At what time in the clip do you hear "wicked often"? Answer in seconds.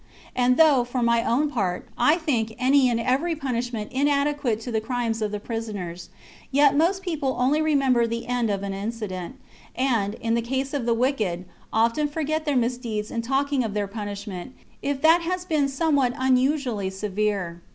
10.95-12.07